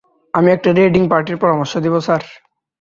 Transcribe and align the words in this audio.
আমি 0.33 0.49
একটা 0.51 0.69
রেইডিং 0.71 1.03
পার্টির 1.11 1.37
পরামর্শ 1.43 1.73
দিবো 1.77 1.99
স্যার। 2.05 2.23